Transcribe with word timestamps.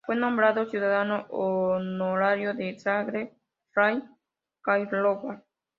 Fue 0.03 0.15
nombrado 0.15 0.65
ciudadano 0.65 1.27
honorario 1.29 2.55
de 2.55 2.75
Zagreb, 2.79 3.33
Varaždin 3.75 4.09
y 4.09 4.61
Karlovac. 4.63 5.43